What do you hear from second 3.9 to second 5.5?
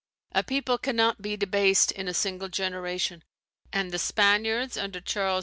the Spaniards under Charles V.